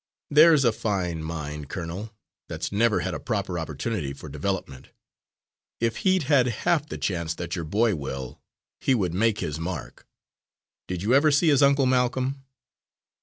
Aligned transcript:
There's 0.31 0.63
a 0.65 0.71
fine 0.71 1.21
mind, 1.21 1.69
colonel, 1.69 2.11
that's 2.49 2.71
never 2.71 3.01
had 3.01 3.13
a 3.13 3.19
proper 3.19 3.59
opportunity 3.59 4.13
for 4.13 4.29
development. 4.29 4.89
If 5.79 5.97
he'd 5.97 6.23
had 6.23 6.47
half 6.47 6.89
the 6.89 6.97
chance 6.97 7.35
that 7.35 7.55
your 7.55 7.65
boy 7.65 7.93
will, 7.93 8.41
he 8.79 8.95
would 8.95 9.13
make 9.13 9.41
his 9.41 9.59
mark. 9.59 10.07
Did 10.87 11.03
you 11.03 11.13
ever 11.13 11.29
see 11.29 11.49
his 11.49 11.61
uncle 11.61 11.85
Malcolm?" 11.85 12.43